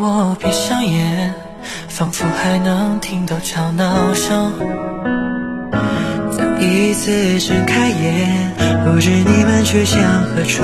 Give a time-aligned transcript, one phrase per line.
[0.00, 1.32] 我闭上眼，
[1.88, 4.52] 仿佛还能听到吵闹声。
[6.32, 8.52] 再一次睁开眼，
[8.84, 10.62] 不知你们去向何处。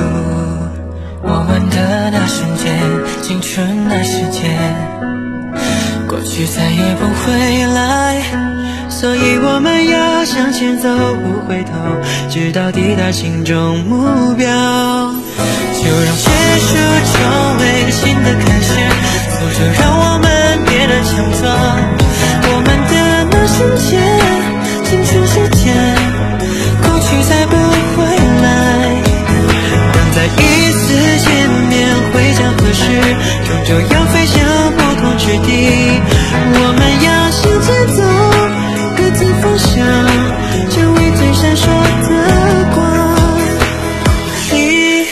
[1.23, 2.81] 我们的那瞬间，
[3.23, 4.75] 青春那时间，
[6.09, 8.23] 过去再也不回来，
[8.89, 11.73] 所以我们要向前走，不回头，
[12.31, 15.10] 直到抵达心中目标。
[23.61, 24.01] 的那瞬间，
[24.85, 25.75] 青春时间，
[26.83, 27.53] 过去再不
[27.95, 27.99] 会
[28.43, 28.45] 来。
[29.93, 30.81] 等再一次
[31.19, 31.29] 见
[31.69, 31.79] 面，
[32.13, 32.83] 会将何时？
[33.45, 34.39] 终究要飞向
[34.73, 35.49] 不同之地。
[36.53, 37.99] 我们要向前走，
[38.97, 39.69] 各自方向，
[40.71, 41.63] 成为最闪烁
[42.09, 42.11] 的
[42.75, 42.79] 光。
[44.53, 44.55] 你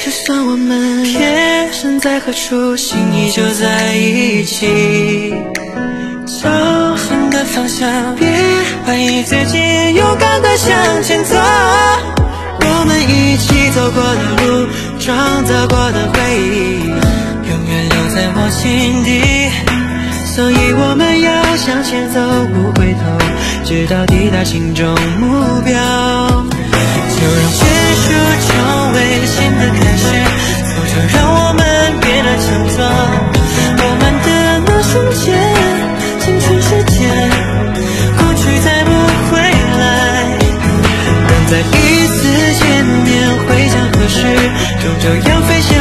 [0.04, 5.17] 就算我们别身在何处，心依旧在一起。
[7.58, 8.28] 方向，别
[8.86, 9.58] 怀疑自己，
[9.94, 11.34] 勇敢的向前走。
[12.60, 14.68] 我们一起走过的路，
[15.00, 19.50] 创造过的回忆，永远留在我心底。
[20.24, 22.20] 所以我们要向前走，
[22.54, 23.00] 不回头，
[23.64, 26.27] 直到抵达心中目标。
[45.00, 45.77] 这样飞翔。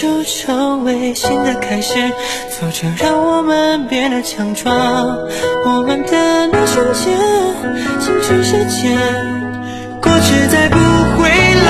[0.00, 1.92] 就成为新的开始，
[2.50, 4.74] 挫折让我们变得强壮。
[5.66, 7.14] 我们的那瞬间，
[8.00, 8.96] 青春消遣，
[10.00, 10.78] 过去再不
[11.20, 11.68] 回来。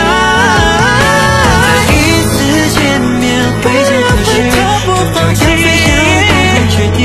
[1.64, 2.38] 再一次
[2.78, 2.78] 见
[3.18, 3.20] 面，
[3.64, 4.22] 会这样反
[4.78, 5.90] 复放弃，要
[6.54, 7.02] 做出的，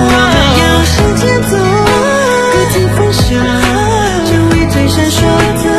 [0.00, 0.12] 我们
[0.58, 1.54] 要向前走，
[2.50, 3.22] 各自分享，
[4.26, 5.16] 成为最闪烁
[5.62, 5.73] 的。